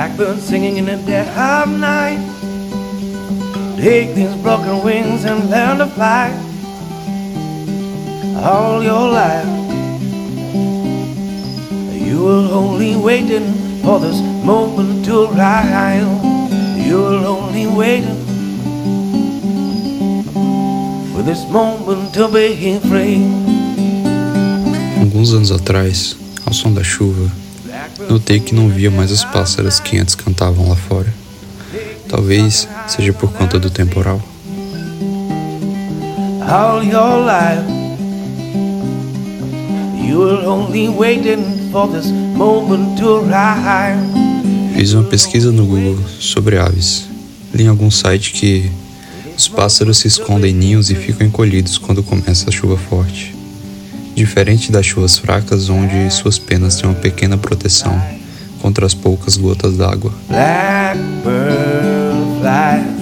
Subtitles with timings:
[0.00, 2.16] Blackbird singing in the dead of night.
[3.76, 6.32] Take these broken wings and learn to fly
[8.40, 9.44] all your life.
[11.92, 13.52] You were only waiting
[13.84, 16.08] for this moment to arrive.
[16.80, 18.24] You were only waiting
[21.12, 23.20] for this moment to be free.
[24.98, 27.39] Alguns anos atrás, ao som da chuva,
[28.08, 31.12] notei que não via mais os pássaros que antes cantavam lá fora.
[32.08, 34.20] Talvez seja por conta do temporal.
[36.42, 37.64] All your life,
[40.04, 44.00] you were only waiting for this moment to arrive.
[44.74, 47.06] Fiz uma pesquisa no Google sobre aves.
[47.54, 48.70] Li em algum site que
[49.36, 53.39] os pássaros se escondem em ninhos e ficam encolhidos quando começa a chuva forte.
[54.20, 57.98] Diferente das chuvas fracas, onde suas penas têm uma pequena proteção
[58.60, 60.12] contra as poucas gotas d'água.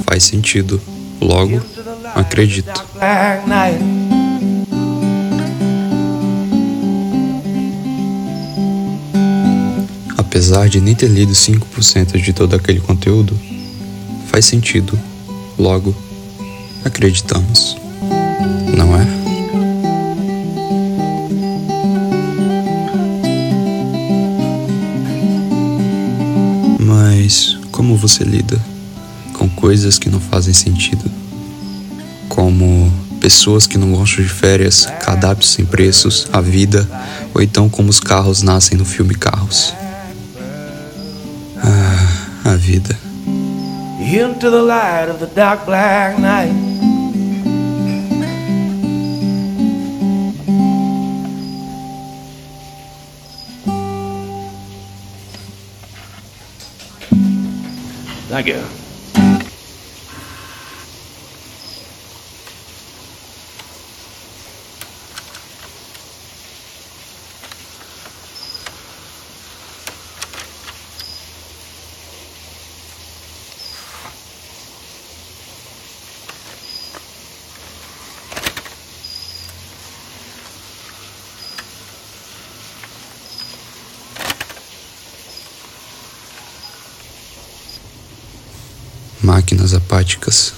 [0.06, 0.80] Faz sentido.
[1.20, 1.60] Logo,
[2.14, 2.86] acredito.
[10.16, 13.36] Apesar de nem ter lido 5% de todo aquele conteúdo,
[14.28, 14.96] faz sentido.
[15.58, 15.92] Logo,
[16.84, 17.76] acreditamos.
[18.76, 19.27] Não é?
[27.98, 28.58] Você lida
[29.34, 31.04] com coisas que não fazem sentido?
[32.28, 36.88] Como pessoas que não gostam de férias, cardápios sem preços, a vida,
[37.34, 39.74] ou então como os carros nascem no filme Carros.
[41.62, 42.96] Ah, a vida.
[44.00, 46.67] Into the light of the dark black night.
[89.22, 90.54] Máquinas apáticas.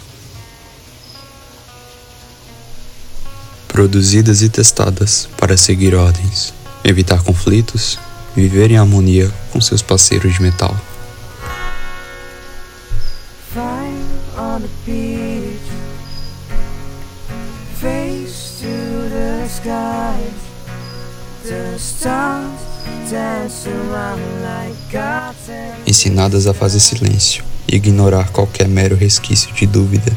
[3.67, 6.53] Produzidas e testadas para seguir ordens,
[6.85, 7.99] evitar conflitos,
[8.37, 10.77] viver em harmonia com seus parceiros de metal.
[25.87, 30.13] Ensinadas a fazer silêncio ignorar qualquer mero resquício de dúvida.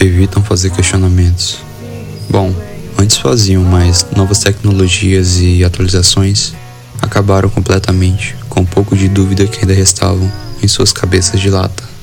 [0.00, 1.58] Evitam fazer questionamentos.
[2.28, 2.54] Bom,
[2.98, 6.52] antes faziam, mas novas tecnologias e atualizações
[7.00, 10.30] acabaram completamente com um pouco de dúvida que ainda restavam
[10.62, 11.95] em suas cabeças de lata.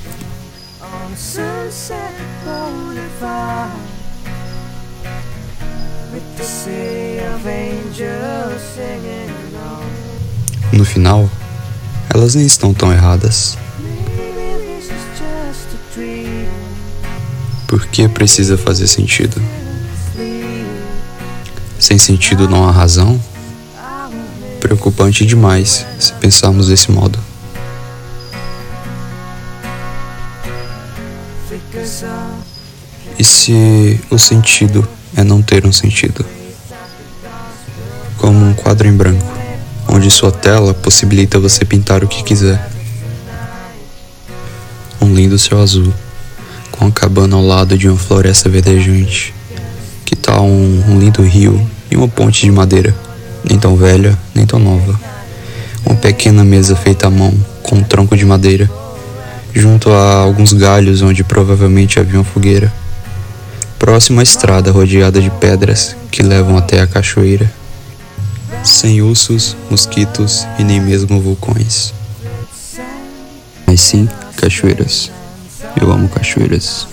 [10.72, 11.30] No final,
[12.12, 13.56] elas nem estão tão erradas.
[17.66, 19.40] Por que precisa fazer sentido?
[21.78, 23.20] Sem sentido não há razão?
[24.60, 27.18] Preocupante demais se pensarmos desse modo.
[33.18, 34.86] E se o sentido
[35.16, 36.24] é não ter um sentido?
[38.34, 39.32] Como um quadro em branco,
[39.86, 42.68] onde sua tela possibilita você pintar o que quiser.
[45.00, 45.94] Um lindo céu azul,
[46.72, 49.32] com a cabana ao lado de uma floresta verdejante.
[50.04, 52.92] Que tal um, um lindo rio e uma ponte de madeira,
[53.48, 54.98] nem tão velha, nem tão nova.
[55.86, 57.32] Uma pequena mesa feita à mão,
[57.62, 58.68] com um tronco de madeira,
[59.54, 62.72] junto a alguns galhos onde provavelmente havia uma fogueira.
[63.78, 67.48] Próximo à estrada rodeada de pedras que levam até a cachoeira.
[68.64, 71.92] Sem ursos, mosquitos e nem mesmo vulcões.
[73.66, 75.12] Mas sim, cachoeiras.
[75.80, 76.88] Eu amo cachoeiras.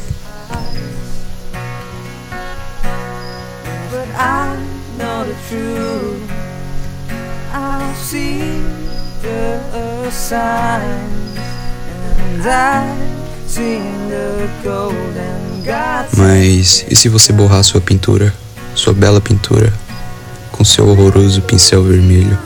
[16.17, 18.33] Mas e se você borrar sua pintura?
[18.75, 19.73] sua bela pintura,
[20.61, 22.37] com seu horroroso pincel vermelho.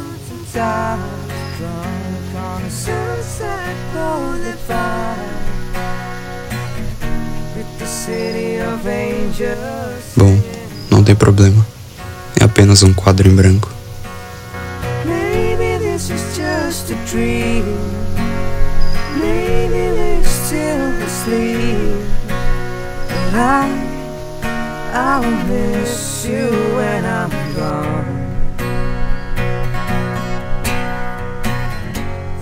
[10.16, 10.42] Bom,
[10.90, 11.68] não tem problema.
[12.40, 13.70] É apenas um quadro em branco.
[24.98, 28.26] I'll miss you when I'm gone.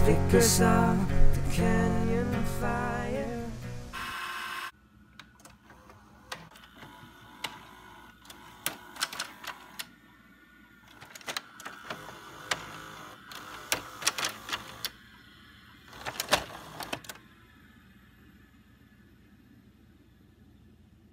[0.05, 1.12] Because of the canyon.